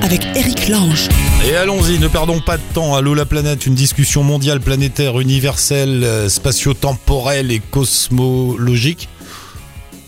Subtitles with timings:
[0.00, 1.08] avec Eric Lange.
[1.46, 2.94] Et allons-y, ne perdons pas de temps.
[2.94, 9.10] Allô la planète, une discussion mondiale, planétaire, universelle, euh, spatio-temporelle et cosmologique.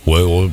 [0.07, 0.49] Ouais, ouais,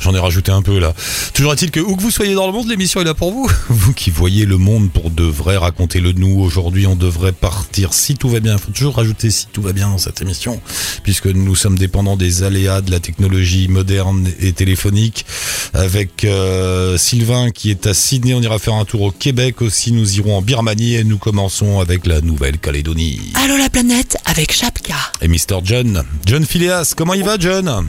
[0.00, 0.94] j'en ai rajouté un peu là.
[1.32, 3.50] Toujours est-il que où que vous soyez dans le monde, l'émission est là pour vous.
[3.68, 6.40] Vous qui voyez le monde pour de vrai, racontez-le nous.
[6.40, 8.54] Aujourd'hui, on devrait partir si tout va bien.
[8.54, 10.60] Il faut toujours rajouter si tout va bien dans cette émission,
[11.02, 15.26] puisque nous sommes dépendants des aléas de la technologie moderne et téléphonique.
[15.72, 19.92] Avec euh, Sylvain qui est à Sydney, on ira faire un tour au Québec aussi.
[19.92, 23.32] Nous irons en Birmanie et nous commençons avec la Nouvelle-Calédonie.
[23.34, 24.94] Allô la planète avec Chapka.
[25.20, 25.60] Et Mr.
[25.62, 26.04] John.
[26.26, 27.86] John Phileas, comment il va John?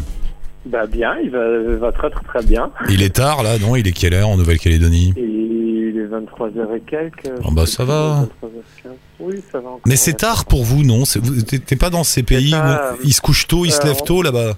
[0.66, 1.48] Bah bien, il va,
[1.78, 2.72] va très très très bien.
[2.90, 3.76] Il est tard là, non?
[3.76, 5.14] Il est quelle heure en Nouvelle-Calédonie?
[5.16, 7.30] Il est 23h et quelques.
[7.44, 8.28] Ah bah, ça va.
[8.44, 8.90] 23h15.
[9.20, 9.82] Oui, ça va encore.
[9.86, 11.04] Mais c'est tard pour vous, non?
[11.68, 14.24] T'es pas dans ces pays où ils se couchent tôt, ils se euh, lèvent tôt
[14.24, 14.54] là-bas?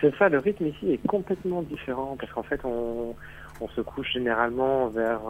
[0.00, 3.14] C'est ça, le rythme ici est complètement différent parce qu'en fait, on,
[3.60, 5.20] on se couche généralement vers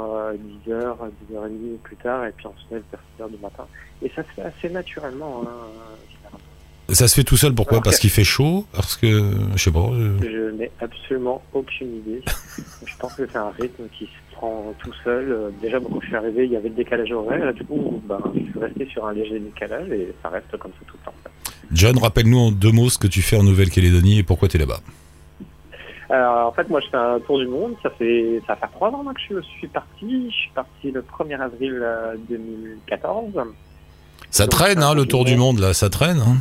[0.67, 0.97] 10h,
[1.30, 3.67] 10h30 ou plus tard et puis on se lève vers 6h du matin.
[4.02, 5.42] Et ça se fait assez naturellement.
[5.45, 5.48] Hein.
[6.93, 7.81] Ça se fait tout seul, pourquoi?
[7.81, 8.67] Parce qu'il fait chaud?
[8.73, 9.81] Parce que, je sais pas.
[9.81, 12.23] euh, Je n'ai absolument aucune idée.
[12.87, 15.33] je pense que c'est un rythme qui se prend tout seul.
[15.33, 17.45] Euh, Déjà, moi, quand je suis arrivé, il y avait le décalage horaire.
[17.47, 20.73] Là, du coup, ben, je suis resté sur un léger décalage et ça reste comme
[20.73, 21.15] ça tout le temps.
[21.73, 24.81] John, rappelle-nous en deux mots ce que tu fais en Nouvelle-Calédonie et pourquoi t'es là-bas.
[26.11, 27.73] Alors, en fait, moi, je fais un tour du monde.
[27.83, 30.27] Ça fait, ça fait trois ans que je suis parti.
[30.31, 33.33] Je suis parti le 1er avril euh, 2014.
[34.31, 36.19] Ça Donc, traîne, hein, le tour du monde, là, ça traîne.
[36.19, 36.37] Hein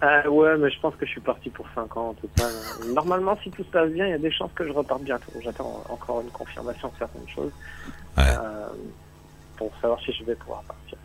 [0.00, 2.52] Ah ouais, mais je pense que je suis parti pour 5 ans en total.
[2.94, 5.32] Normalement, si tout se passe bien, il y a des chances que je reparte bientôt.
[5.42, 7.52] J'attends encore une confirmation de certaines choses
[8.18, 8.24] Ouais.
[8.28, 8.66] euh,
[9.56, 10.98] pour savoir si je vais pouvoir partir.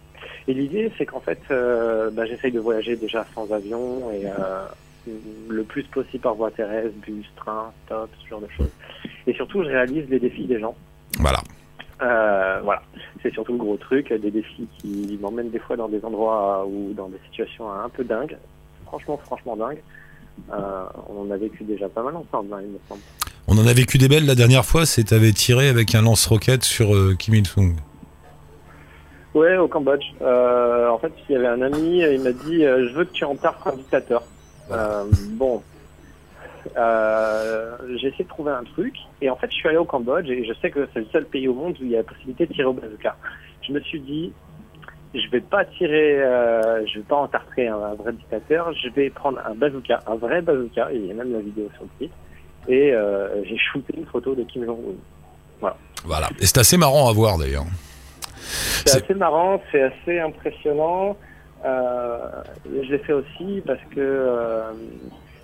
[0.47, 4.65] Et l'idée, c'est qu'en fait, euh, bah, j'essaye de voyager déjà sans avion et euh,
[5.49, 8.71] le plus possible par voie terrestre, bus, train, stop, ce genre de choses.
[9.27, 10.75] Et surtout, je réalise les défis des gens.
[11.19, 11.39] Voilà.
[12.01, 12.81] Euh, voilà,
[13.21, 16.93] c'est surtout le gros truc, des défis qui m'emmènent des fois dans des endroits ou
[16.93, 18.37] dans des situations un peu dingues,
[18.91, 19.81] franchement, franchement dingues.
[20.51, 23.01] Euh, on en a vécu déjà pas mal ensemble, hein, il me semble.
[23.47, 26.63] On en a vécu des belles la dernière fois, c'est t'avais tiré avec un lance-roquette
[26.63, 27.75] sur euh, Kim Il-sung.
[29.33, 30.03] Ouais, au Cambodge.
[30.21, 33.23] Euh, en fait, il y avait un ami, il m'a dit Je veux que tu
[33.23, 34.23] enterres un dictateur.
[35.31, 35.61] Bon,
[36.75, 40.45] j'ai essayé de trouver un truc, et en fait, je suis allé au Cambodge, et
[40.45, 42.45] je sais que c'est le seul pays au monde où il y a la possibilité
[42.45, 43.15] de tirer au bazooka.
[43.61, 44.33] Je me suis dit
[45.13, 49.09] Je vais pas tirer, euh, je vais pas entartrer un, un vrai dictateur, je vais
[49.09, 52.13] prendre un bazooka, un vrai bazooka, il y a même la vidéo sur le site,
[52.69, 55.73] et euh, j'ai shooté une photo de Kim Jong-un.
[56.05, 56.29] Voilà.
[56.39, 57.65] Et c'est assez marrant à voir d'ailleurs.
[58.85, 61.15] C'est assez marrant, c'est assez impressionnant.
[61.65, 62.17] Euh,
[62.65, 64.71] je l'ai fait aussi parce que euh,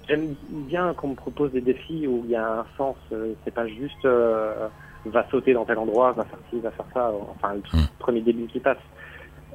[0.07, 2.95] j'aime bien qu'on me propose des défis où il y a un sens.
[3.11, 4.67] euh, C'est pas juste euh,
[5.05, 7.11] va sauter dans tel endroit, va faire ci, va faire ça.
[7.35, 7.85] Enfin, le truc- Mm.
[7.99, 8.77] premier début qui passe.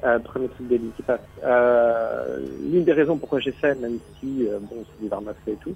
[0.03, 1.21] Euh, premier truc début qui passe.
[1.43, 5.57] Euh, L'une des raisons pourquoi j'ai fait, même si euh, bon, c'est à feu et
[5.63, 5.73] tout,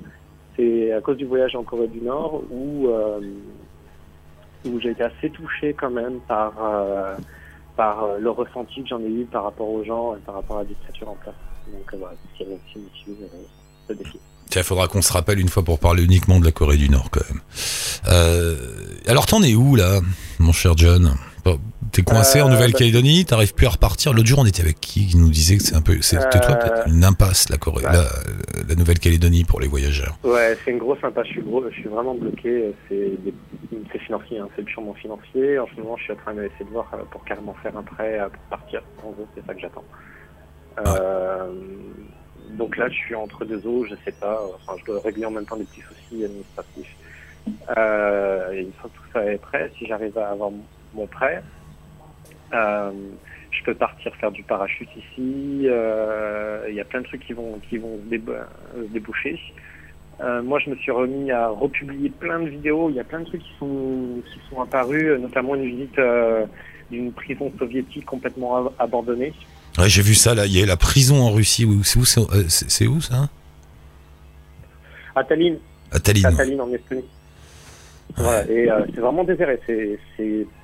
[0.55, 3.21] c'est à cause du voyage en Corée du Nord où euh,
[4.65, 6.53] où j'ai été assez touché quand même par
[7.77, 10.63] par le ressenti que j'en ai eu par rapport aux gens et par rapport à
[10.63, 11.35] la dictature en place.
[11.71, 12.49] Donc voilà, ce qui
[13.95, 14.19] défi.
[14.49, 17.09] Tiens, faudra qu'on se rappelle une fois pour parler uniquement de la Corée du Nord
[17.11, 17.41] quand même.
[19.07, 20.01] Alors t'en es où là,
[20.39, 21.15] mon cher John?
[21.47, 21.59] Bon,
[21.93, 24.13] T'es coincé en Euh, Nouvelle-Calédonie, t'arrives plus à repartir.
[24.13, 26.51] L'autre jour, on était avec qui qui nous disait que c'est un peu, c'était toi
[26.51, 28.03] Euh, peut-être une impasse la Corée, la,
[28.67, 30.17] la Nouvelle-Calédonie pour les voyageurs.
[30.23, 31.27] Ouais, c'est une grosse impasse.
[31.27, 32.73] Je suis, gros, je suis vraiment bloqué.
[32.89, 33.17] C'est
[34.05, 35.57] financier, hein, c'est purement financier.
[35.59, 37.83] En ce moment, je suis en train d'essayer de voir euh, pour carrément faire un
[37.83, 38.81] prêt euh, pour partir.
[39.03, 39.83] En gros, c'est ça que j'attends.
[40.85, 41.51] Euh,
[42.57, 43.85] donc là, je suis entre deux eaux.
[43.89, 44.41] Je sais pas.
[44.55, 46.95] Enfin, je dois régler en même temps des petits soucis administratifs.
[47.77, 50.51] Euh, et une fois que tout ça est prêt, si j'arrive à avoir
[50.93, 51.43] mon- prêt,
[52.53, 52.91] euh,
[53.51, 55.63] je peux partir faire du parachute ici.
[55.65, 58.43] euh, Il y a plein de trucs qui vont qui vont se euh,
[58.91, 59.39] déboucher.
[60.19, 62.89] Euh, moi, je me suis remis à republier plein de vidéos.
[62.89, 65.97] Il y a plein de trucs qui sont qui sont apparus, notamment une visite
[66.89, 69.33] d'une prison soviétique complètement ab- abandonnée.
[69.77, 70.45] Ouais, j'ai vu ça là.
[70.47, 71.67] Il y a la prison en Russie.
[71.83, 72.21] C'est où, c'est,
[73.01, 73.29] ça?
[75.15, 75.57] À Tallinn,
[75.91, 76.25] À Tallinn.
[76.25, 76.31] à.
[76.31, 77.05] Tallinn en Estonie.
[78.15, 79.59] Voilà, et euh, c'est vraiment désiré.
[79.67, 79.99] C'est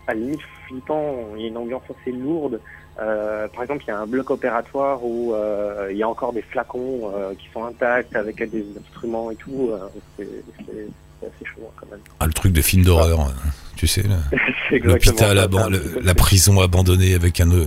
[0.07, 1.15] à limite flippant.
[1.35, 2.59] Il y a une ambiance assez lourde.
[2.99, 6.33] Euh, par exemple, il y a un bloc opératoire où euh, il y a encore
[6.33, 9.71] des flacons euh, qui sont intacts avec des instruments et tout.
[11.23, 11.99] C'est- c'est assez chaud hein, quand même.
[12.19, 13.33] Ah, le truc de film d'horreur, hein,
[13.75, 14.03] tu sais.
[14.71, 15.69] L'hôpital, aban-
[16.01, 17.65] la prison abandonnée avec un, euh,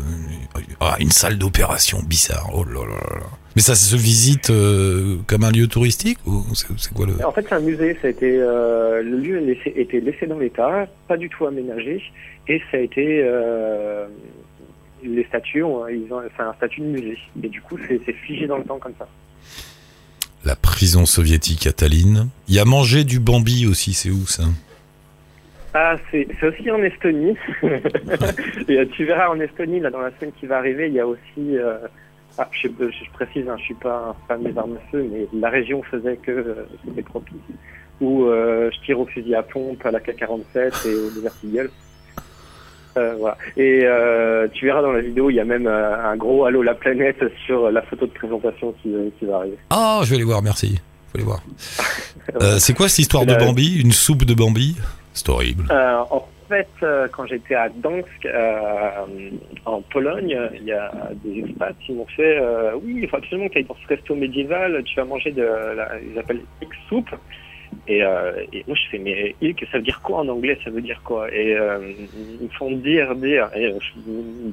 [0.80, 2.50] ah, une salle d'opération bizarre.
[2.54, 3.26] Oh là là là là.
[3.54, 7.46] Mais ça se visite euh, comme un lieu touristique ou c'est quoi le En fait,
[7.48, 7.96] c'est un musée.
[8.02, 11.46] Ça a été euh, le lieu a laissé- été laissé dans l'état, pas du tout
[11.46, 12.02] aménagé,
[12.48, 14.06] et ça a été euh,
[15.02, 15.62] les statues.
[15.62, 18.64] ont- Ils ont, c'est un statut de musée, et du coup, c'est figé dans le
[18.64, 19.08] temps comme ça.
[20.46, 24.44] La prison soviétique à Tallinn Il y a mangé du Bambi aussi, c'est où ça?
[25.74, 27.36] Ah, c'est aussi en Estonie.
[27.64, 31.06] euh, tu verras en Estonie, là, dans la semaine qui va arriver, il y a
[31.06, 31.58] aussi.
[31.58, 31.78] euh,
[32.38, 32.68] ah, je,
[33.12, 36.16] précise, hein, je suis pas un fan des armes à feu, mais la région faisait
[36.16, 36.54] que euh,
[36.84, 37.36] c'était propice.
[38.00, 41.10] Où je tire au fusil à pompe, à la K-47 et au
[41.44, 41.70] Eagle.
[42.96, 43.36] Euh, voilà.
[43.56, 46.62] Et euh, tu verras dans la vidéo, il y a même euh, un gros Halo
[46.62, 49.58] la planète sur la photo de présentation qui, qui va arriver.
[49.70, 50.80] Ah, je vais aller voir, merci.
[51.08, 51.40] Faut aller voir.
[52.58, 53.80] C'est quoi cette histoire de Bambi?
[53.80, 54.76] Une soupe de Bambi?
[55.12, 55.64] C'est horrible.
[55.70, 56.68] En fait,
[57.12, 59.30] quand j'étais à Gdansk, euh,
[59.64, 60.92] en Pologne, il y a
[61.24, 62.38] des expats qui m'ont fait
[62.82, 65.42] Oui, il faut absolument que tu ailles dans ce resto médiéval, tu vas manger de
[65.42, 66.42] la, ils appellent
[66.88, 67.08] soup.
[67.88, 70.70] Et, euh, et moi, je fais Mais Ilk, ça veut dire quoi en anglais Ça
[70.70, 71.32] veut dire quoi?
[71.32, 71.78] Et euh,
[72.40, 73.48] ils me font dire, dire.
[73.56, 73.78] Et euh,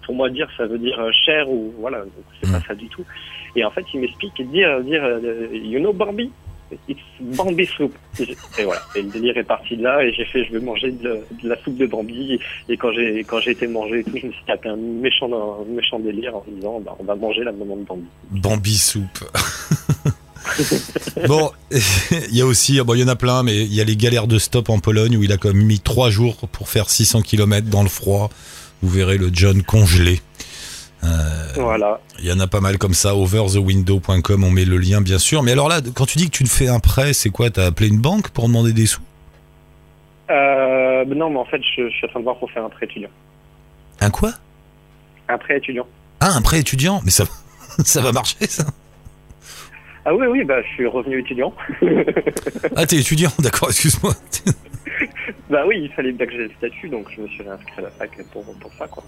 [0.05, 2.03] pour moi, dire, ça veut dire cher ou voilà,
[2.41, 3.03] c'est pas ça du tout.
[3.55, 5.03] Et en fait, ils m'expliquent dire, dire
[5.53, 6.31] You know Barbie
[6.87, 7.93] It's Bambi soup.
[8.19, 8.81] Et voilà.
[8.95, 10.03] Et le délire est parti de là.
[10.03, 12.39] Et j'ai fait, je vais manger de, la- de la soupe de Bambi.
[12.67, 13.67] Et quand j'ai, quand j'ai été
[14.03, 17.13] tout, je me suis tapé un méchant, un méchant délire en disant, bah, on va
[17.15, 18.05] manger la maman de Bambi.
[18.31, 19.23] Bambi soupe.
[21.27, 23.83] bon, il y a aussi, bon, il y en a plein, mais il y a
[23.83, 26.69] les galères de stop en Pologne où il a quand même mis trois jours pour
[26.69, 28.29] faire 600 km dans le froid.
[28.81, 30.21] Vous verrez le John congelé.
[31.03, 31.99] Euh, Voilà.
[32.19, 33.15] Il y en a pas mal comme ça.
[33.15, 35.43] Overthewindow.com, on met le lien bien sûr.
[35.43, 37.49] Mais alors là, quand tu dis que tu te fais un prêt, c'est quoi?
[37.49, 39.01] T'as appelé une banque pour demander des sous?
[40.29, 42.69] Euh, non, mais en fait, je, je suis en train de voir pour faire un
[42.69, 43.09] prêt étudiant.
[43.99, 44.31] Un quoi?
[45.27, 45.85] Un prêt étudiant.
[46.19, 47.25] Ah, un prêt étudiant Mais ça,
[47.85, 48.65] ça va marcher ça?
[50.05, 51.53] Ah oui, oui, bah, je suis revenu étudiant.
[52.75, 54.13] Ah, t'es étudiant, d'accord, excuse-moi.
[55.49, 57.81] bah oui, il fallait bien que j'ai le statut, donc je me suis réinscrit à
[57.81, 59.03] la fac pour, pour ça, quoi.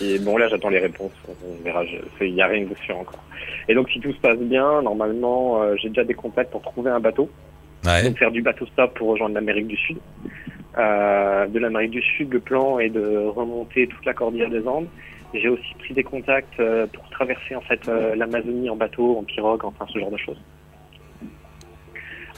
[0.00, 1.12] Et bon, là, j'attends les réponses.
[1.28, 1.84] On verra.
[2.20, 3.22] Il n'y a rien de sûr encore.
[3.68, 6.90] Et donc, si tout se passe bien, normalement, euh, j'ai déjà des contacts pour trouver
[6.90, 7.30] un bateau.
[7.84, 8.04] Ouais.
[8.04, 9.98] Donc, faire du bateau stop pour rejoindre l'Amérique du Sud.
[10.78, 14.86] Euh, de l'Amérique du Sud, le plan est de remonter toute la cordillère des Andes.
[15.32, 19.22] J'ai aussi pris des contacts euh, pour traverser en fait euh, l'Amazonie en bateau, en
[19.22, 20.40] pirogue, enfin ce genre de choses.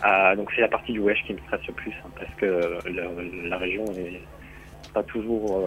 [0.05, 2.79] Euh, donc c'est la partie du Wesh qui me stresse le plus hein, parce que
[2.91, 3.05] la,
[3.49, 4.21] la région est
[4.93, 5.61] pas toujours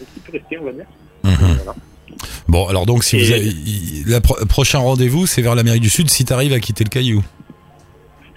[0.00, 0.86] un petit peu restée, on va dire.
[1.24, 1.32] Mhm.
[1.64, 1.74] Voilà.
[2.48, 3.50] Bon, alors donc, si vous avez,
[4.06, 7.22] le pro- prochain rendez-vous, c'est vers l'Amérique du Sud si t'arrives à quitter le caillou.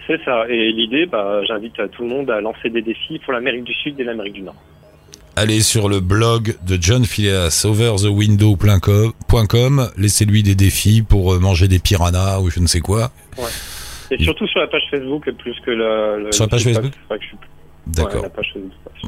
[0.06, 0.45] C'est ça.
[0.50, 4.00] Et l'idée, bah, j'invite tout le monde à lancer des défis pour l'Amérique du Sud
[4.00, 4.56] et l'Amérique du Nord.
[5.35, 9.89] Allez sur le blog de John Phileas, overthewindow.com.
[9.97, 13.12] Laissez-lui des défis pour euh, manger des piranhas ou je ne sais quoi.
[14.12, 17.18] Et Et- surtout sur la page Facebook plus que le- Sur la page Facebook Ouais,
[17.88, 18.21] D'accord.
[18.24, 18.30] la.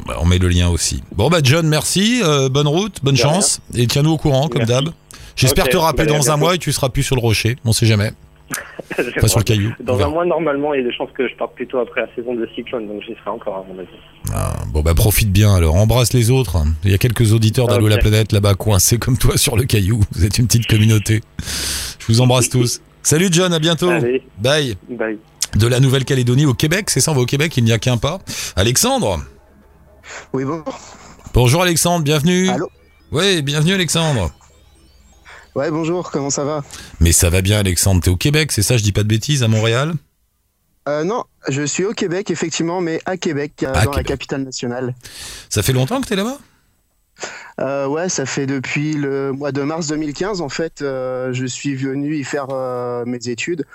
[0.05, 1.01] Bah, on met le lien aussi.
[1.15, 2.21] Bon, bah, John, merci.
[2.23, 3.23] euh, bonne route, bonne rien.
[3.23, 3.61] chance.
[3.75, 4.89] Et tiens-nous au courant, comme d'hab.
[5.37, 6.37] J'espère te rappeler dans un bientôt.
[6.39, 7.55] mois et tu seras plus sur le rocher.
[7.65, 8.11] On sait jamais.
[9.21, 9.73] Pas sur le caillou.
[9.79, 12.15] Dans un mois, normalement, il y a des chances que je parte plutôt après la
[12.15, 13.89] saison de cyclone, donc j'y serai encore, à mon avis.
[14.33, 15.75] Ah, bon, bah, profite bien alors.
[15.75, 16.57] Embrasse les autres.
[16.83, 20.01] Il y a quelques auditeurs d'Allo la planète là-bas coincés comme toi sur le caillou.
[20.11, 21.21] Vous êtes une petite communauté.
[21.99, 22.81] Je vous embrasse tous.
[23.01, 23.89] Salut John, à bientôt.
[23.89, 24.77] Allez, Bye.
[24.89, 25.17] bye.
[25.55, 27.97] De la Nouvelle-Calédonie au Québec, c'est ça, on va au Québec, il n'y a qu'un
[27.97, 28.19] pas.
[28.55, 29.19] Alexandre?
[30.33, 30.63] Oui, bon.
[31.33, 32.49] Bonjour Alexandre, bienvenue.
[32.49, 32.69] Allô?
[33.11, 34.31] Oui, bienvenue Alexandre.
[35.55, 36.63] Ouais, bonjour, comment ça va?
[36.99, 39.41] Mais ça va bien Alexandre, t'es au Québec, c'est ça, je dis pas de bêtises,
[39.43, 39.93] à Montréal?
[40.87, 43.95] Euh, Non, je suis au Québec, effectivement, mais à Québec, euh, À dans Québec.
[43.95, 44.93] la capitale nationale.
[45.49, 46.37] Ça fait longtemps que t'es là-bas?
[47.61, 51.73] Euh, ouais, ça fait depuis le mois de mars 2015, en fait, euh, je suis
[51.73, 52.47] venu y faire
[53.05, 53.65] mes études.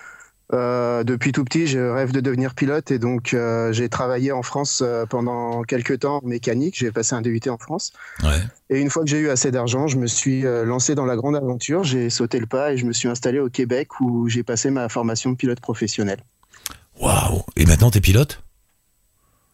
[0.52, 4.42] Euh, depuis tout petit, je rêve de devenir pilote et donc euh, j'ai travaillé en
[4.42, 6.74] France euh, pendant quelques temps en mécanique.
[6.76, 7.92] J'ai passé un DUT en France.
[8.24, 8.40] Ouais.
[8.68, 11.36] Et une fois que j'ai eu assez d'argent, je me suis lancé dans la grande
[11.36, 11.84] aventure.
[11.84, 14.88] J'ai sauté le pas et je me suis installé au Québec où j'ai passé ma
[14.88, 16.18] formation de pilote professionnel.
[17.00, 18.42] Waouh Et maintenant t'es pilote?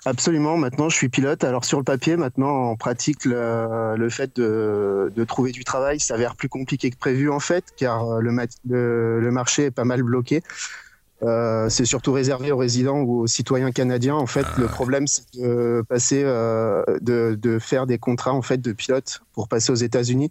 [0.07, 1.43] Absolument, maintenant je suis pilote.
[1.45, 5.99] Alors sur le papier, maintenant en pratique, le, le fait de, de trouver du travail
[5.99, 9.85] s'avère plus compliqué que prévu en fait, car le, mat- le, le marché est pas
[9.85, 10.43] mal bloqué.
[11.23, 14.17] Euh, c'est surtout réservé aux résidents ou aux citoyens canadiens.
[14.17, 18.61] En fait, le problème c'est de passer, euh, de, de faire des contrats en fait
[18.61, 20.31] de pilote pour passer aux États-Unis.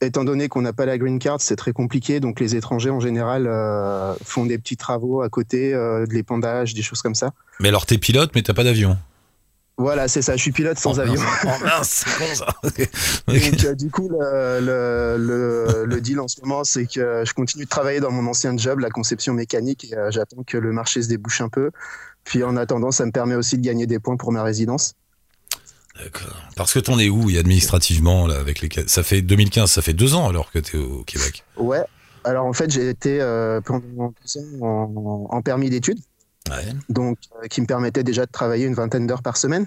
[0.00, 2.20] étant donné qu'on n'a pas la green card, c'est très compliqué.
[2.20, 6.82] Donc les étrangers en général euh, font des petits travaux à côté, de l'épandage, des
[6.82, 7.32] choses comme ça.
[7.60, 8.98] Mais alors t'es pilote, mais t'as pas d'avion.
[9.76, 10.36] Voilà, c'est ça.
[10.36, 11.20] Je suis pilote sans Oh, avion.
[11.20, 11.44] mince.
[11.44, 12.54] Oh mince, c'est con ça.
[13.26, 17.32] Donc euh, du coup, le, le, le, le deal en ce moment, c'est que je
[17.34, 20.72] continue de travailler dans mon ancien job, la conception mécanique, et euh, j'attends que le
[20.72, 21.70] marché se débouche un peu.
[22.22, 24.94] Puis en attendant, ça me permet aussi de gagner des points pour ma résidence.
[26.02, 26.36] D'accord.
[26.56, 28.68] Parce que t'en es où, et administrativement, là, avec les.
[28.88, 31.44] Ça fait 2015, ça fait deux ans alors que t'es au Québec.
[31.56, 31.82] Ouais.
[32.24, 35.98] Alors en fait, j'ai été euh, pendant deux ans en, en permis d'études.
[36.88, 39.64] Donc euh, qui me permettait déjà de travailler une vingtaine d'heures par semaine.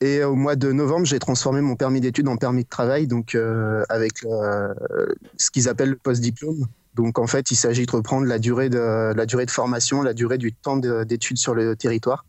[0.00, 3.34] Et au mois de novembre, j'ai transformé mon permis d'études en permis de travail, donc
[3.34, 6.66] euh, avec le- ce qu'ils appellent le post-diplôme.
[6.94, 10.14] Donc en fait, il s'agit de reprendre la durée de la durée de formation, la
[10.14, 12.24] durée du temps de- d'études sur le territoire,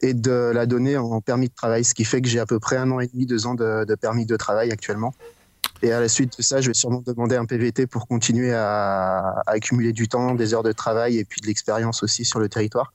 [0.00, 2.58] et de la donner en permis de travail, ce qui fait que j'ai à peu
[2.58, 5.14] près un an et demi, deux ans de permis de travail actuellement.
[5.82, 9.42] Et à la suite de ça, je vais sûrement demander un PVT pour continuer à,
[9.46, 12.48] à accumuler du temps, des heures de travail et puis de l'expérience aussi sur le
[12.48, 12.92] territoire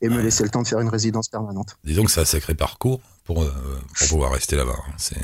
[0.00, 1.76] et me laisser le temps de faire une résidence permanente.
[1.82, 3.50] Disons que c'est un sacré parcours pour, euh,
[3.98, 4.76] pour pouvoir rester là-bas.
[4.78, 4.92] hein.
[4.96, 5.16] C'est.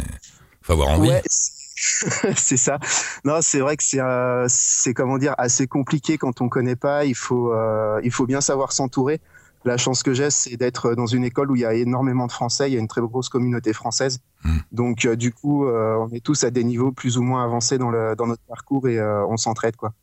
[0.62, 1.10] Faut avoir envie.
[1.10, 1.22] Ouais,
[2.36, 2.78] c'est ça.
[3.24, 7.04] Non, c'est vrai que c'est euh, c'est comment dire assez compliqué quand on connaît pas.
[7.04, 9.20] Il faut euh, il faut bien savoir s'entourer.
[9.66, 12.32] La chance que j'ai, c'est d'être dans une école où il y a énormément de
[12.32, 12.68] Français.
[12.70, 14.20] Il y a une très grosse communauté française.
[14.44, 14.58] Hmm.
[14.72, 17.78] Donc euh, du coup, euh, on est tous à des niveaux plus ou moins avancés
[17.78, 19.94] dans le dans notre parcours et euh, on s'entraide quoi.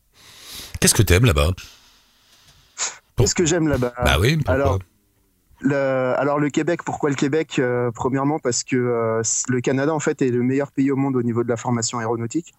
[0.80, 1.50] Qu'est-ce que t'aimes là-bas?
[3.16, 3.94] Qu'est-ce que j'aime là-bas?
[4.04, 4.54] Bah oui, pourquoi?
[4.54, 4.78] Alors,
[5.60, 5.76] Le,
[6.18, 7.60] alors le Québec, pourquoi le Québec?
[7.94, 11.44] Premièrement parce que le Canada en fait est le meilleur pays au monde au niveau
[11.44, 12.52] de la formation aéronautique.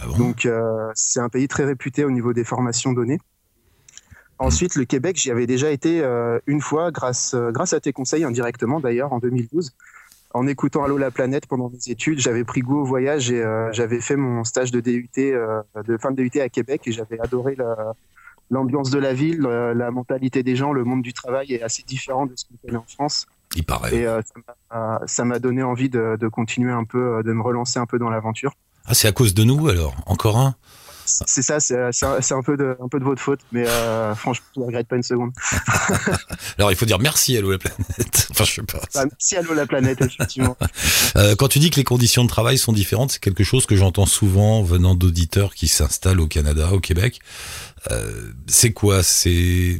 [0.00, 0.18] Ah bon?
[0.18, 0.48] Donc
[0.94, 3.18] c'est un pays très réputé au niveau des formations données.
[4.38, 7.92] Ensuite, le Québec, j'y avais déjà été euh, une fois grâce, euh, grâce à tes
[7.92, 9.72] conseils indirectement d'ailleurs en 2012.
[10.32, 13.72] En écoutant Allô la planète pendant mes études, j'avais pris goût au voyage et euh,
[13.72, 17.20] j'avais fait mon stage de DUT, euh, de fin de DUT à Québec et j'avais
[17.20, 17.92] adoré la-
[18.50, 22.26] l'ambiance de la ville, la mentalité des gens, le monde du travail est assez différent
[22.26, 23.26] de ce qu'on connaît en France.
[23.56, 23.94] Il paraît.
[23.96, 24.06] Et
[25.06, 28.10] ça m'a- donné envie de, de continuer un peu, de me relancer un peu dans
[28.10, 28.52] l'aventure.
[28.86, 30.54] Ah, c'est à cause de nous alors Encore un?
[31.06, 34.14] C'est ça, c'est c'est un, un peu de, un peu de votre faute, mais euh,
[34.14, 35.32] franchement, je ne regrette pas une seconde.
[36.58, 38.28] Alors il faut dire merci, Allô la planète.
[38.30, 38.80] Enfin, je sais pas.
[38.94, 40.56] Bah, merci Allô la planète, effectivement.
[41.16, 43.76] Euh, quand tu dis que les conditions de travail sont différentes, c'est quelque chose que
[43.76, 47.20] j'entends souvent venant d'auditeurs qui s'installent au Canada, au Québec.
[47.90, 49.02] Euh, c'est quoi?
[49.02, 49.78] C'est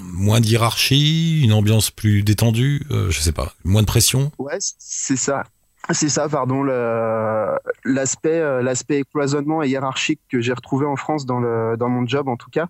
[0.00, 4.32] moins d'hierarchie, une ambiance plus détendue, euh, je sais pas, moins de pression?
[4.38, 5.44] Ouais, c'est ça.
[5.90, 6.62] C'est ça, pardon.
[6.62, 12.06] L'aspect, euh, l'aspect cloisonnement et hiérarchique que j'ai retrouvé en France dans le, dans mon
[12.06, 12.68] job, en tout cas,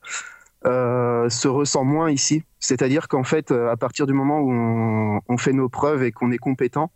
[0.64, 2.42] euh, se ressent moins ici.
[2.59, 6.12] C'est-à-dire qu'en fait, euh, à partir du moment où on, on fait nos preuves et
[6.12, 6.90] qu'on est compétent,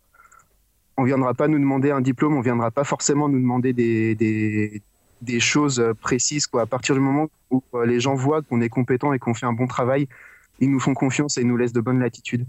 [0.97, 4.81] on viendra pas nous demander un diplôme, on viendra pas forcément nous demander des, des,
[5.21, 6.47] des choses précises.
[6.47, 6.63] Quoi.
[6.63, 9.53] À partir du moment où les gens voient qu'on est compétent et qu'on fait un
[9.53, 10.07] bon travail,
[10.59, 12.45] ils nous font confiance et ils nous laissent de bonnes latitudes.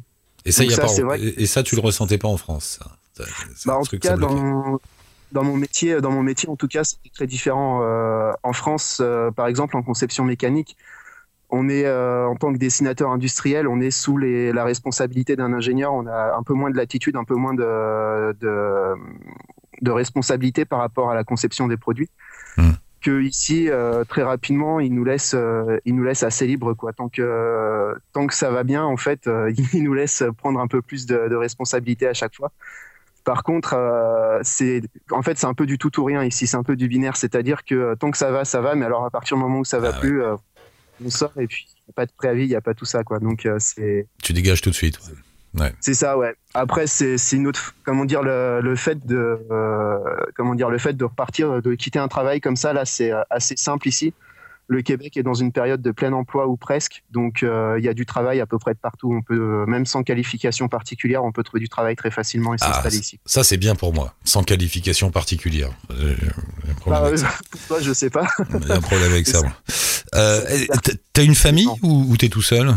[0.46, 0.88] Et ça, Donc y a ça, pas.
[0.88, 2.78] c'est vrai Et et ça, tu le ressentais pas en France.
[2.80, 2.97] Ça.
[3.66, 4.78] Bah, en tout cas, dans,
[5.32, 7.80] dans mon métier, dans mon métier, en tout cas, c'était très différent.
[7.82, 10.76] Euh, en France, euh, par exemple, en conception mécanique,
[11.50, 15.52] on est euh, en tant que dessinateur industriel, on est sous les, la responsabilité d'un
[15.52, 15.94] ingénieur.
[15.94, 18.94] On a un peu moins de latitude, un peu moins de, de,
[19.80, 22.10] de responsabilité par rapport à la conception des produits.
[22.56, 22.72] Hmm.
[23.00, 26.92] Que ici, euh, très rapidement, ils nous laissent, euh, ils nous laissent assez libre, quoi.
[26.92, 29.30] Tant que tant que ça va bien, en fait,
[29.72, 32.50] ils nous laissent prendre un peu plus de, de responsabilité à chaque fois.
[33.28, 34.80] Par contre, euh, c'est
[35.10, 37.14] en fait c'est un peu du tout ou rien ici, c'est un peu du binaire,
[37.14, 39.58] c'est-à-dire que euh, tant que ça va, ça va, mais alors à partir du moment
[39.58, 40.00] où ça va Ah ouais.
[40.00, 40.34] plus, euh,
[41.04, 43.04] on sort et puis y a pas de préavis, il y a pas tout ça
[43.04, 43.18] quoi.
[43.18, 44.98] Donc euh, c'est Tu dégages tout de suite.
[45.60, 45.74] ouais.
[45.80, 46.34] c'est ça ouais.
[46.54, 49.38] Après c'est une autre comment dire le, le fait de
[50.34, 53.56] comment dire le fait de repartir, de quitter un travail comme ça là, c'est assez
[53.58, 54.14] simple ici.
[54.70, 57.88] Le Québec est dans une période de plein emploi ou presque, donc euh, il y
[57.88, 59.10] a du travail à peu près de partout.
[59.14, 62.58] On peut euh, même sans qualification particulière, on peut trouver du travail très facilement et
[62.60, 63.18] Ah, s'installer ici.
[63.24, 65.70] Ça, c'est bien pour moi, sans qualification particulière.
[66.86, 67.28] Bah, avec euh, ça.
[67.50, 68.26] pour toi, je sais pas.
[68.66, 69.40] J'ai un problème avec ça.
[70.14, 70.44] Euh,
[71.14, 72.74] t'as- une famille ou, ou t'es tout seul?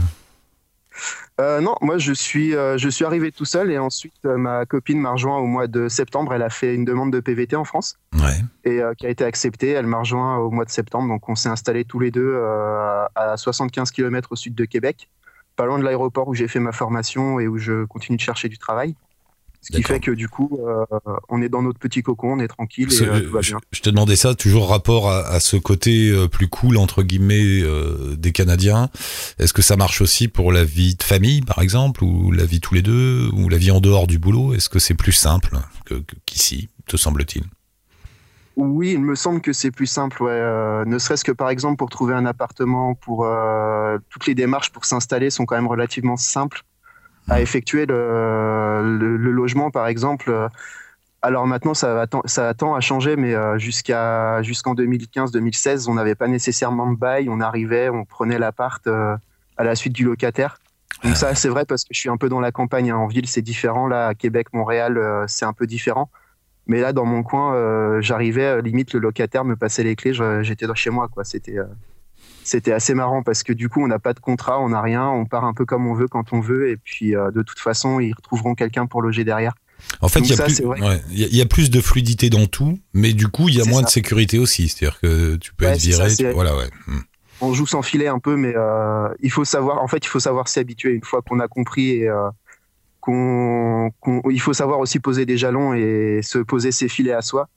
[1.42, 4.68] Euh, non, moi je suis, euh, je suis arrivé tout seul et ensuite euh, ma
[4.68, 6.36] copine m'a rejoint au mois de septembre.
[6.36, 8.36] Elle a fait une demande de PVT en France Ouais.
[8.64, 9.70] et qui a été acceptée.
[9.72, 12.38] Elle m'a rejoint au mois de septembre, donc on s'est installés tous les deux
[13.16, 15.10] à 75 km au sud de Québec,
[15.56, 18.48] pas loin de l'aéroport où j'ai fait ma formation et où je continue de chercher
[18.48, 18.96] du travail.
[19.62, 20.86] Ce qui fait que du coup, euh,
[21.30, 23.60] on est dans notre petit cocon, on est tranquille et euh, tout va bien.
[23.72, 27.62] je te demandais ça, toujours rapport à, à ce côté euh, plus cool, entre guillemets,
[27.62, 28.90] euh, des Canadiens.
[29.38, 32.60] Est-ce que ça marche aussi pour la vie de famille, par exemple, ou la vie
[32.60, 34.56] tous les deux, ou la vie en dehors du boulot?
[34.56, 37.44] Est-ce que c'est plus simple que- qu'ici, te semble-t-il?
[38.58, 40.32] Oui, il me semble que c'est plus simple, ouais.
[40.32, 44.72] euh, ne serait-ce que par exemple pour trouver un appartement, pour euh, toutes les démarches
[44.72, 46.64] pour s'installer sont quand même relativement simples
[47.30, 47.86] à effectuer.
[47.86, 50.32] Le, le- le logement, par exemple,
[51.22, 56.28] alors maintenant ça, ça tend à changer, mais euh, jusqu'à jusqu'en 2015-2016, on n'avait pas
[56.28, 59.16] nécessairement de bail, on arrivait, on prenait l'appart euh,
[59.58, 60.58] à la suite du locataire.
[61.04, 62.92] Donc ça, c'est vrai parce que je suis un peu dans la campagne.
[62.92, 62.98] hein.
[62.98, 63.88] En ville, c'est différent.
[63.88, 66.10] Là, à Québec, Montréal, euh, c'est un peu différent.
[66.68, 70.14] Mais là, dans mon coin, euh, j'arrivais, euh, limite, le locataire me passait les clés,
[70.42, 71.24] j'étais chez moi, quoi.
[71.24, 71.58] C'était,
[72.44, 75.08] c'était assez marrant parce que du coup, on n'a pas de contrat, on n'a rien,
[75.08, 77.60] on part un peu comme on veut quand on veut, et puis euh, de toute
[77.60, 79.54] façon, ils retrouveront quelqu'un pour loger derrière.
[80.00, 82.78] En fait, il y, a ça, plus- ouais, y y a de fluidité dans tout,
[82.94, 83.86] mais du coup, il y a moins ça.
[83.88, 84.70] de sécurité aussi.
[84.70, 86.16] C'est-à-dire que tu peux Ouais, être ça, viré.
[86.16, 86.70] tu- voilà, ouais.
[86.88, 87.00] Hmm.
[87.42, 90.20] On joue sans filet un peu, mais euh, il faut savoir, en fait, il faut
[90.20, 92.30] savoir s'y habituer une fois qu'on a compris et euh,
[93.00, 93.92] qu'on,
[94.30, 97.50] il faut savoir aussi poser des jalons et se poser ses filets à soi.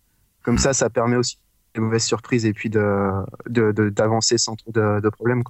[0.43, 1.37] Comme ça, ça permet aussi
[1.75, 3.11] des mauvaises surprises et puis de,
[3.49, 5.43] de- d'avancer sans trop de, problèmes.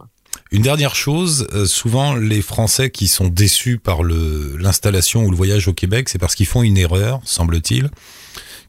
[0.50, 5.68] Une dernière chose, euh, souvent les Français qui sont déçus par l'installation ou le voyage
[5.68, 7.90] au Québec, c'est parce qu'ils font une erreur, semble-t-il,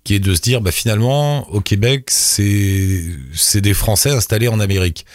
[0.04, 3.02] qui est de se dire, bah finalement, au Québec, c'est
[3.56, 5.06] des Français installés en Amérique.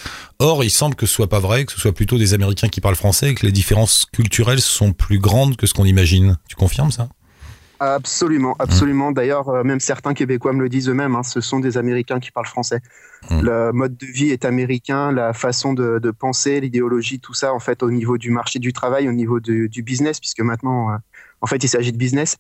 [0.41, 2.81] Or, il semble que ce soit pas vrai, que ce soit plutôt des Américains qui
[2.81, 6.39] parlent français et que les différences culturelles sont plus grandes que ce qu'on imagine.
[6.49, 7.09] Tu confirmes ça?
[7.83, 9.11] Absolument, absolument.
[9.11, 12.31] D'ailleurs, euh, même certains Québécois me le disent eux-mêmes, hein, ce sont des Américains qui
[12.31, 12.81] parlent français.
[13.31, 13.41] Mm.
[13.41, 17.59] Le mode de vie est américain, la façon de, de penser, l'idéologie, tout ça, en
[17.59, 20.97] fait, au niveau du marché du travail, au niveau du, du business, puisque maintenant, euh,
[21.41, 22.37] en fait, il s'agit de business,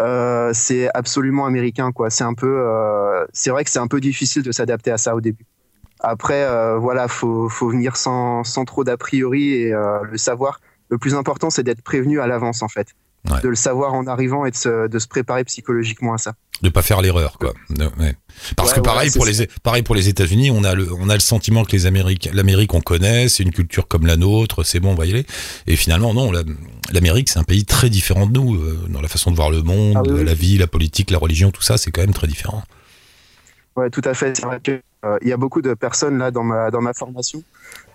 [0.00, 2.08] euh, c'est absolument américain, quoi.
[2.08, 5.14] C'est un peu, euh, c'est vrai que c'est un peu difficile de s'adapter à ça
[5.14, 5.44] au début.
[6.00, 6.46] Après,
[6.78, 10.60] voilà, faut, faut venir sans, sans trop d'a priori et le savoir.
[10.90, 12.94] Le plus important, c'est d'être prévenu à l'avance, en fait
[13.28, 13.40] Ouais.
[13.42, 16.34] de le savoir en arrivant et de se, de se préparer psychologiquement à ça.
[16.62, 17.52] de pas faire l'erreur quoi.
[17.70, 18.14] Ouais.
[18.56, 21.14] Parce Ouais, que pareil pour les pareil pour les États-Unis, on a le on a
[21.14, 21.82] le sentiment que les
[22.32, 25.26] l'Amérique on connaît, c'est une culture comme la nôtre, c'est bon, on va y aller.
[25.66, 26.44] Et finalement non, la-
[26.92, 29.62] l'Amérique c'est un pays très différent de nous euh, dans la façon de voir le
[29.62, 32.28] monde, Ah oui, la vie, la politique, la religion, tout ça, c'est quand même très
[32.28, 32.62] différent.
[33.76, 34.36] Ouais, tout à fait.
[34.36, 36.94] C'est vrai que euh, il y a beaucoup de personnes là dans ma dans ma
[36.94, 37.42] formation.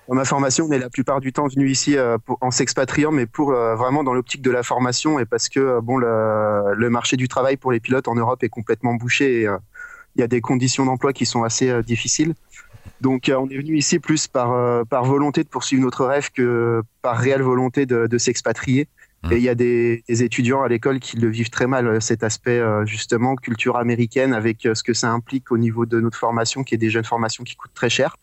[0.10, 3.12] Dans ma formation, on est la plupart du temps venus ici euh, pour, en s'expatriant,
[3.12, 6.74] mais pour euh, vraiment dans l'optique de la formation et parce que euh, bon le,
[6.76, 9.48] le marché du travail pour les pilotes en Europe est complètement bouché et
[10.16, 12.34] il y a des conditions d'emploi qui sont assez euh, difficiles.
[13.02, 16.30] Donc euh, on est venu ici plus par euh, par volonté de poursuivre notre rêve
[16.32, 18.88] que par réelle volonté de, de s'expatrier.
[19.24, 19.32] Mmh.
[19.32, 22.24] Et il y a des, des étudiants à l'école qui le vivent très mal, cet
[22.24, 26.76] aspect justement culture américaine avec ce que ça implique au niveau de notre formation, qui
[26.76, 28.18] est des jeunes formations qui coûtent très cher.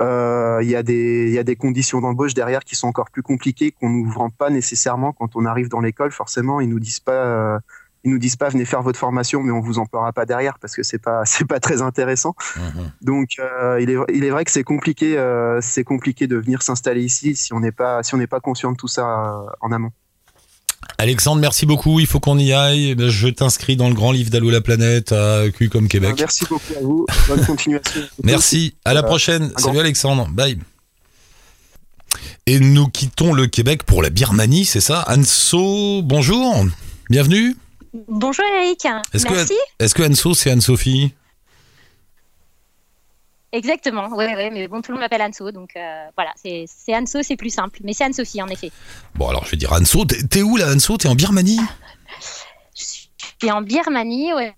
[0.00, 3.10] Euh, Il y, a des- il y a des conditions d'embauche derrière qui sont encore
[3.10, 6.10] plus compliquées, qu'on nous vend pas nécessairement quand on arrive dans l'école.
[6.12, 7.58] Forcément, ils nous disent pas, euh,
[8.04, 10.74] ils nous disent pas venez faire votre formation, mais on vous emploiera pas derrière parce
[10.76, 12.34] que c'est pas, c'est pas très intéressant.
[12.56, 12.90] Mhm.
[13.02, 16.62] Donc, euh, il, est, il est vrai que c'est compliqué, euh, c'est compliqué de venir
[16.62, 19.46] s'installer ici si on n'est pas, si on n'est pas conscient de tout ça euh,
[19.60, 19.90] en amont.
[21.00, 22.96] Alexandre, merci beaucoup, il faut qu'on y aille.
[22.98, 26.16] Je t'inscris dans le grand livre d'Allo la planète à Q comme Québec.
[26.18, 27.06] Merci beaucoup à vous.
[27.28, 28.00] Bonne continuation.
[28.24, 29.52] Merci, à la prochaine.
[29.56, 30.58] Salut grand- Alexandre, bye.
[32.46, 35.04] Et nous quittons le Québec pour la Birmanie, c'est ça?
[35.08, 36.66] Anso, bonjour,
[37.10, 37.56] bienvenue.
[38.08, 38.84] Bonjour Eric,
[39.14, 39.54] Est-ce que- merci.
[39.78, 41.12] Est-ce que Anso, c'est Anne-Sophie?
[43.50, 47.22] Exactement, ouais, ouais, mais bon, tout le monde m'appelle Anso, donc euh, voilà, c'est Anso,
[47.22, 48.70] c'est plus simple, mais c'est Anne-Sophie en effet.
[49.14, 50.04] Bon, alors je vais dire Anso.
[50.04, 50.98] T'es où là, Anso?
[50.98, 51.60] T'es en Birmanie?
[53.40, 54.52] Je suis en Birmanie, ouais.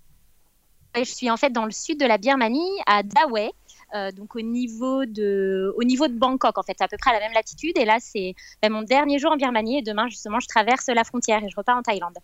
[0.95, 3.51] Je suis en fait dans le sud de la Birmanie, à Dawei,
[3.93, 7.11] euh, donc au niveau de, au niveau de Bangkok en fait, c'est à peu près
[7.11, 7.77] à la même latitude.
[7.77, 11.03] Et là, c'est ben, mon dernier jour en Birmanie et demain justement, je traverse la
[11.03, 12.17] frontière et je repars en Thaïlande.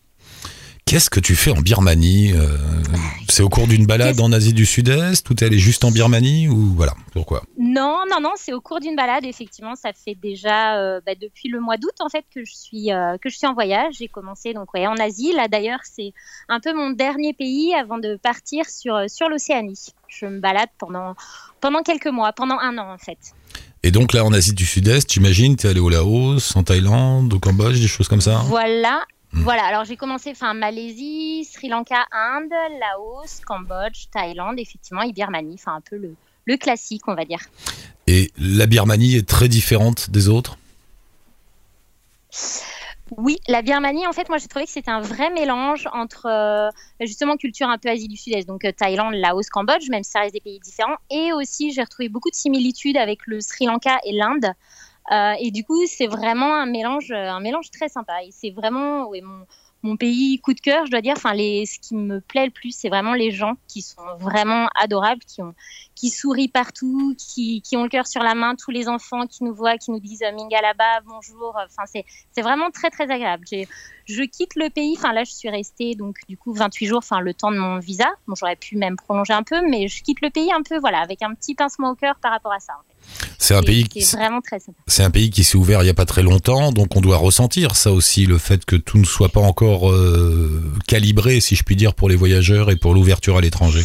[0.87, 2.47] Qu'est-ce que tu fais en Birmanie Euh,
[3.27, 6.47] C'est au cours d'une balade en Asie du Sud-Est ou t'es allé juste en Birmanie
[6.47, 7.43] ou voilà Pourquoi?
[7.59, 9.25] Non, non, non, c'est au cours d'une balade.
[9.25, 12.93] Effectivement, ça fait déjà euh, bah, depuis le mois d'août en fait que je suis
[12.93, 13.95] euh, que je suis en voyage.
[13.99, 15.33] J'ai commencé donc ouais, en Asie.
[15.33, 16.13] Là d'ailleurs, c'est
[16.47, 19.87] un peu mon dernier pays avant de partir sur sur l'Océanie.
[20.07, 21.15] Je me balade pendant
[21.59, 23.17] pendant quelques mois, pendant un an en fait.
[23.83, 27.39] Et donc là, en Asie du Sud-Est, j'imagine, t'es allé au Laos, en Thaïlande, au
[27.39, 29.03] Cambodge, des choses comme ça Voilà.
[29.37, 29.43] Hmm.
[29.43, 35.55] Voilà, alors j'ai commencé enfin Malaisie, Sri Lanka, Inde, Laos, Cambodge, Thaïlande, effectivement, et Birmanie,
[35.55, 37.39] enfin un peu le, le classique, on va dire.
[38.07, 40.57] Et la Birmanie est très différente des autres?
[43.15, 46.69] Oui, la Birmanie, en fait, moi j'ai trouvé que c'était un vrai mélange entre euh,
[46.99, 50.21] justement culture un peu Asie du Sud-Est, donc euh, Thaïlande, Laos, Cambodge, même si ça
[50.21, 53.99] reste des pays différents, et aussi j'ai retrouvé beaucoup de similitudes avec le Sri Lanka
[54.03, 54.51] et l'Inde.
[55.11, 58.23] Euh, et du coup, c'est vraiment un mélange, euh, un mélange très sympa.
[58.23, 59.45] Et c'est vraiment ouais, mon,
[59.83, 61.13] mon pays coup de cœur, je dois dire.
[61.15, 64.67] Enfin, les, ce qui me plaît le plus, c'est vraiment les gens qui sont vraiment
[64.75, 65.53] adorables, qui ont,
[65.95, 69.43] qui sourient partout, qui, qui ont le cœur sur la main, tous les enfants qui
[69.43, 71.57] nous voient, qui nous disent euh, Minga là-bas, bonjour.
[71.65, 73.45] Enfin, c'est, vraiment très très agréable.
[74.05, 74.95] Je quitte le pays.
[74.97, 77.79] Enfin, là, je suis restée donc du coup 28 jours, enfin le temps de mon
[77.79, 78.09] visa.
[78.27, 80.99] Bon, j'aurais pu même prolonger un peu, mais je quitte le pays un peu, voilà,
[80.99, 82.73] avec un petit pincement au cœur par rapport à ça.
[82.73, 82.96] En fait.
[83.39, 84.77] C'est un pays qui vraiment très sympa.
[84.87, 87.17] C'est un pays qui s'est ouvert il y a pas très longtemps, donc on doit
[87.17, 91.63] ressentir ça aussi, le fait que tout ne soit pas encore euh, calibré, si je
[91.63, 93.83] puis dire, pour les voyageurs et pour l'ouverture à l'étranger.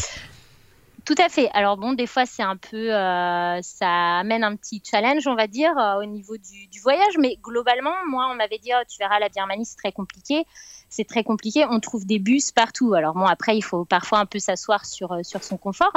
[1.04, 1.48] Tout à fait.
[1.52, 5.46] Alors bon, des fois c'est un peu, euh, ça amène un petit challenge, on va
[5.46, 7.14] dire, euh, au niveau du, du, voyage.
[7.18, 10.44] Mais globalement, moi, on m'avait dit, oh, tu verras, la Birmanie c'est très compliqué
[10.92, 11.64] c'est très compliqué.
[11.68, 12.92] On trouve des bus partout.
[12.92, 15.92] Alors bon, après, il faut parfois un peu s'asseoir sur, euh, sur son confort,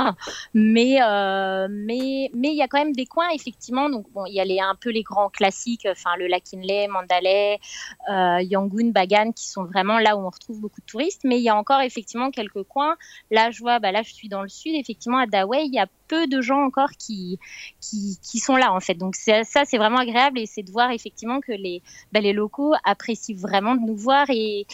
[0.53, 3.89] mais euh, mais mais il y a quand même des coins effectivement.
[3.89, 7.59] Donc bon, il y a un peu les grands classiques, enfin le lac Inle, Mandalay,
[8.09, 11.23] euh, Yangon, Bagan, qui sont vraiment là où on retrouve beaucoup de touristes.
[11.25, 12.95] Mais il y a encore effectivement quelques coins.
[13.31, 14.75] Là, je vois, bah là, je suis dans le sud.
[14.75, 17.39] Effectivement, à Dawei, il y a peu de gens encore qui,
[17.81, 18.95] qui, qui sont là en fait.
[18.95, 22.73] Donc ça, c'est vraiment agréable et c'est de voir effectivement que les, bah, les locaux
[22.83, 24.65] apprécient vraiment de nous voir et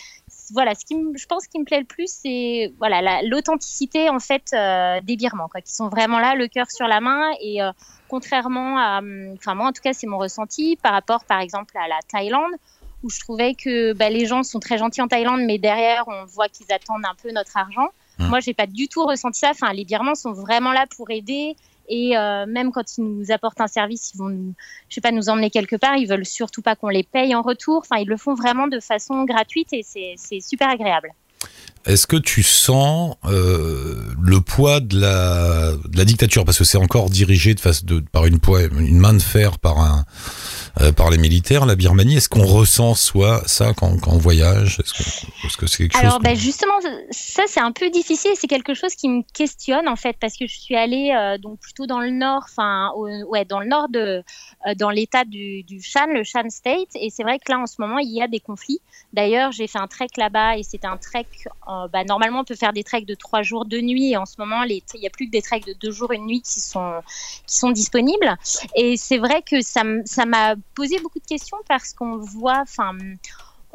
[0.54, 4.52] voilà, ce qui je pense qui me plaît le plus, c'est voilà l'authenticité en fait
[4.54, 7.72] euh, des Birmans, quoi, qui sont vraiment là, le cœur sur la main et euh,
[8.10, 9.02] contrairement à,
[9.34, 12.52] enfin moi en tout cas c'est mon ressenti par rapport par exemple à la Thaïlande
[13.04, 16.26] où je trouvais que bah, les gens sont très gentils en Thaïlande, mais derrière on
[16.26, 17.90] voit qu'ils attendent un peu notre argent.
[18.22, 18.30] Moi, mmh.
[18.30, 19.50] Moi, j'ai pas du tout ressenti ça.
[19.52, 21.56] Enfin, les Birmans sont vraiment là pour aider.
[21.90, 24.54] Et euh, même quand ils nous apportent un service, ils vont nous,
[24.88, 25.98] je sais pas, nous emmener quelque part.
[25.98, 27.80] Ils veulent surtout pas qu'on les paye en retour.
[27.80, 31.14] Enfin, ils le font vraiment de façon gratuite et c'est super agréable.
[31.86, 36.46] Est-ce que tu sens euh, le poids de la, de la dictature?
[36.46, 38.40] Parce que c'est encore dirigé de face de par une,
[38.78, 40.06] une main de fer par un
[40.96, 42.18] par les militaires, la Birmanie.
[42.18, 44.80] Est-ce qu'on ressent soit ça quand, quand on voyage?
[44.80, 46.74] Est-ce que c'est quelque Alors, chose ben justement,
[47.12, 48.32] ça c'est un peu difficile.
[48.36, 51.60] C'est quelque chose qui me questionne en fait parce que je suis allée euh, donc
[51.60, 54.24] plutôt dans le nord, enfin ouais, dans le nord de
[54.68, 56.90] euh, dans l'État du, du Shan, le Shan State.
[56.96, 58.82] Et c'est vrai que là en ce moment il y a des conflits.
[59.14, 61.26] D'ailleurs, j'ai fait un trek là-bas et c'était un trek.
[61.68, 64.12] bah, normalement, on peut faire des treks de trois jours, deux nuits.
[64.12, 66.26] Et en ce moment, il n'y a plus que des treks de deux jours, une
[66.26, 67.02] nuit qui sont
[67.46, 68.38] qui sont disponibles.
[68.76, 72.98] Et c'est vrai que ça m'a poser beaucoup de questions parce qu'on voit, enfin,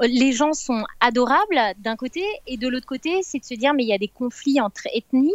[0.01, 3.85] les gens sont adorables d'un côté et de l'autre côté, c'est de se dire mais
[3.85, 5.33] il y a des conflits entre ethnies.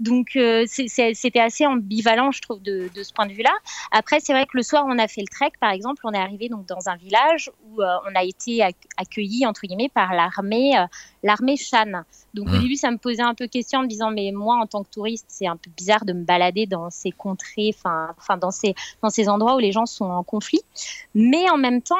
[0.00, 3.52] Donc euh, c'était assez ambivalent, je trouve, de, ce point de vue-là.
[3.90, 6.18] Après, c'est vrai que le soir, on a fait le trek, par exemple, on est
[6.18, 8.62] arrivé donc dans un village où euh, on a été
[8.96, 10.86] accueilli entre guillemets par l'armée, euh,
[11.22, 12.02] l'armée Shan.
[12.34, 12.60] Donc au mmh.
[12.60, 14.90] début, ça me posait un peu question en me disant mais moi, en tant que
[14.90, 18.74] touriste, c'est un peu bizarre de me balader dans ces contrées, enfin, enfin dans ces
[19.02, 20.62] dans ces endroits où les gens sont en conflit.
[21.14, 21.96] Mais en même temps,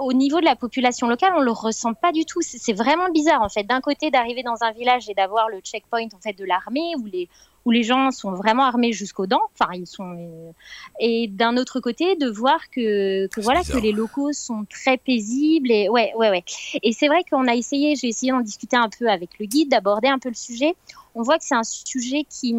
[0.00, 2.40] au niveau de la population locale, on le ressent pas du tout.
[2.42, 3.64] C'est vraiment bizarre en fait.
[3.64, 7.06] D'un côté, d'arriver dans un village et d'avoir le checkpoint en fait de l'armée où
[7.06, 7.28] les
[7.66, 9.42] où les gens sont vraiment armés jusqu'aux dents.
[9.52, 10.12] Enfin, ils sont.
[10.12, 10.52] Euh,
[10.98, 15.70] et d'un autre côté, de voir que, que voilà que les locaux sont très paisibles
[15.70, 16.44] et ouais ouais ouais.
[16.82, 19.68] Et c'est vrai qu'on a essayé, j'ai essayé d'en discuter un peu avec le guide,
[19.68, 20.74] d'aborder un peu le sujet.
[21.14, 22.54] On voit que c'est un sujet qui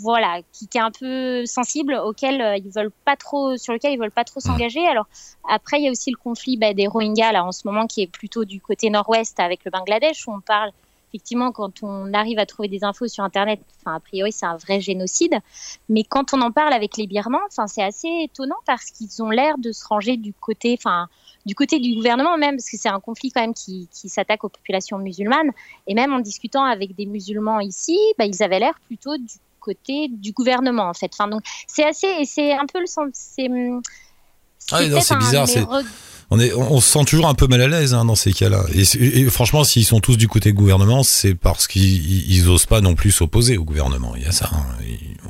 [0.00, 3.92] voilà, qui, qui, est un peu sensible, auquel euh, ils veulent pas trop, sur lequel
[3.92, 4.86] ils veulent pas trop s'engager.
[4.86, 5.06] Alors
[5.48, 8.02] après, il y a aussi le conflit bah, des Rohingyas là en ce moment qui
[8.02, 10.70] est plutôt du côté nord-ouest avec le Bangladesh où on parle
[11.10, 14.56] effectivement quand on arrive à trouver des infos sur internet, enfin a priori c'est un
[14.56, 15.38] vrai génocide,
[15.88, 19.30] mais quand on en parle avec les Birmans, enfin c'est assez étonnant parce qu'ils ont
[19.30, 21.08] l'air de se ranger du côté, enfin
[21.46, 24.44] du côté du gouvernement même, parce que c'est un conflit quand même qui, qui s'attaque
[24.44, 25.50] aux populations musulmanes.
[25.86, 29.34] Et même en discutant avec des musulmans ici, bah, ils avaient l'air plutôt du
[29.68, 31.10] côté du gouvernement en fait.
[31.12, 33.08] Enfin donc c'est assez et c'est un peu le sens.
[33.12, 33.48] C'est
[34.70, 35.48] ah c'est bizarre.
[35.48, 35.64] C'est
[36.30, 38.62] on, est, on, se sent toujours un peu mal à l'aise hein, dans ces cas-là.
[38.74, 43.12] Et, franchement, s'ils sont tous du côté gouvernement, c'est parce qu'ils osent pas non plus
[43.12, 44.12] s'opposer au gouvernement.
[44.14, 44.50] Il y a ça.
[44.52, 44.66] Hein.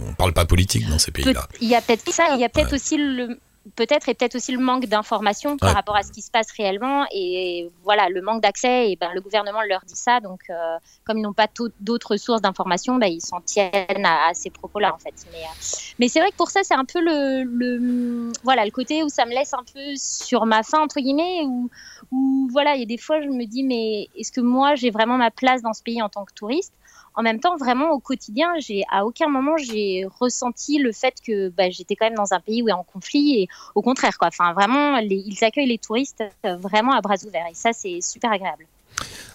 [0.09, 1.46] On parle pas politique dans ces pays-là.
[1.61, 2.35] Il y a peut-être ça.
[2.35, 3.38] Il y a peut-être aussi le,
[3.77, 7.07] peut-être et peut-être aussi le manque d'informations par rapport à ce qui se passe réellement.
[7.13, 10.21] Et voilà le manque d'accès et ben le gouvernement leur dit ça.
[10.21, 11.49] Donc euh, comme ils n'ont pas
[11.81, 15.15] d'autres sources d'informations ben, ils s'en tiennent à, ces propos là en fait.
[15.33, 18.71] Mais, euh, mais c'est vrai que pour ça c'est un peu le, le, voilà le
[18.71, 21.71] côté où ça me laisse un peu sur ma faim entre guillemets où,
[22.13, 24.91] où voilà il y a des fois je me dis mais est-ce que moi j'ai
[24.91, 26.75] vraiment ma place dans ce pays en tant que touriste?
[27.19, 31.49] En même temps, vraiment au quotidien, j'ai à aucun moment j'ai ressenti le fait que
[31.51, 34.29] bah, j'étais quand même dans un pays où est en conflit et au contraire quoi.
[34.29, 38.67] Enfin vraiment, ils accueillent les touristes vraiment à bras ouverts et ça c'est super agréable.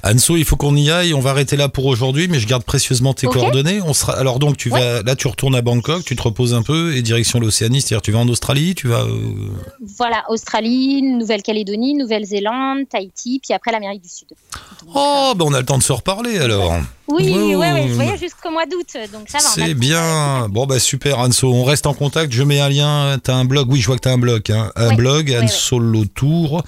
[0.03, 1.13] Anso, il faut qu'on y aille.
[1.13, 3.79] On va arrêter là pour aujourd'hui, mais je garde précieusement tes coordonnées.
[3.81, 4.11] On sera.
[4.17, 7.01] Alors donc, tu vas là, tu retournes à Bangkok, tu te reposes un peu et
[7.01, 7.79] direction l'Océanie.
[7.79, 9.03] C'est-à-dire, tu vas en Australie, tu vas.
[9.03, 9.51] euh,
[9.97, 14.27] Voilà, Australie, Nouvelle-Calédonie, Nouvelle-Zélande, Tahiti, puis après l'Amérique du Sud.
[14.29, 16.73] Donc, Oh, ben on a le temps de se reparler alors.
[17.07, 19.43] Oui, Ouais, ouais, ouais, je voyage jusqu'au mois d'août, donc ça va.
[19.43, 20.47] C'est bien.
[20.49, 22.31] Bon bah super Anso, on reste en contact.
[22.31, 23.17] Je mets un lien.
[23.21, 23.69] T'as un blog?
[23.71, 24.49] Oui, je vois que t'as un blog.
[24.51, 24.71] Hein.
[24.75, 25.79] Un Ouais, blog ouais, Anso
[26.15, 26.63] Tour.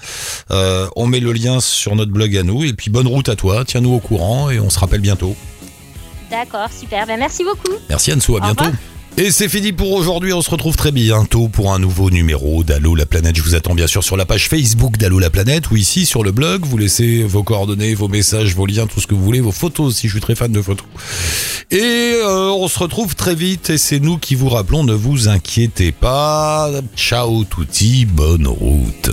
[0.50, 2.64] Euh, on met le lien sur notre blog à nous.
[2.64, 3.64] Et puis bonne route à toi.
[3.64, 5.34] Tiens-nous au courant et on se rappelle bientôt.
[6.30, 7.06] D'accord, super.
[7.06, 7.72] Ben, merci beaucoup.
[7.88, 8.64] Merci Anso, à Au bientôt.
[8.64, 8.95] revoir.
[9.18, 12.94] Et c'est fini pour aujourd'hui, on se retrouve très bientôt pour un nouveau numéro d'Allo
[12.94, 13.34] la planète.
[13.34, 16.22] Je vous attends bien sûr sur la page Facebook d'Allo la planète ou ici sur
[16.22, 16.66] le blog.
[16.66, 19.86] Vous laissez vos coordonnées, vos messages, vos liens, tout ce que vous voulez, vos photos
[19.86, 20.86] aussi, je suis très fan de photos.
[21.70, 25.28] Et euh, on se retrouve très vite et c'est nous qui vous rappelons, ne vous
[25.28, 26.70] inquiétez pas.
[26.94, 29.10] Ciao touti, bonne route.